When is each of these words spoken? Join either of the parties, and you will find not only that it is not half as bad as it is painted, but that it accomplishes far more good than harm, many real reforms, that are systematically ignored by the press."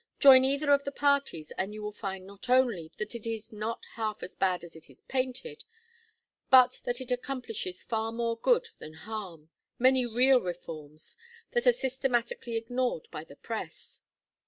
Join 0.19 0.43
either 0.43 0.71
of 0.71 0.83
the 0.83 0.91
parties, 0.91 1.51
and 1.59 1.75
you 1.75 1.83
will 1.83 1.91
find 1.91 2.25
not 2.25 2.49
only 2.49 2.91
that 2.97 3.13
it 3.13 3.27
is 3.27 3.53
not 3.53 3.85
half 3.93 4.23
as 4.23 4.33
bad 4.33 4.63
as 4.63 4.75
it 4.75 4.89
is 4.89 5.01
painted, 5.01 5.63
but 6.49 6.79
that 6.85 7.01
it 7.01 7.11
accomplishes 7.11 7.83
far 7.83 8.11
more 8.11 8.35
good 8.35 8.69
than 8.79 8.93
harm, 9.05 9.51
many 9.77 10.07
real 10.07 10.41
reforms, 10.41 11.15
that 11.51 11.67
are 11.67 11.71
systematically 11.71 12.55
ignored 12.55 13.09
by 13.11 13.23
the 13.23 13.35
press." 13.35 14.01